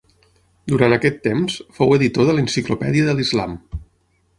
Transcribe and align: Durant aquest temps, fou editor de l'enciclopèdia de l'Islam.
Durant 0.73 0.95
aquest 0.97 1.21
temps, 1.29 1.59
fou 1.77 1.95
editor 2.01 2.29
de 2.31 2.39
l'enciclopèdia 2.39 3.09
de 3.13 3.19
l'Islam. 3.21 3.59